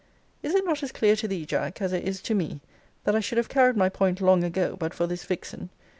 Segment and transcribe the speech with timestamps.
[0.41, 2.61] Is it not as clear to thee, Jack, as it is to me,
[3.03, 5.69] that I should have carried my point long ago, but for this vixen?